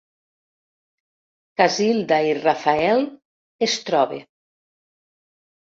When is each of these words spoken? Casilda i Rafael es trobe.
Casilda 1.61 2.19
i 2.29 2.33
Rafael 2.39 3.05
es 3.69 3.79
trobe. 3.93 4.21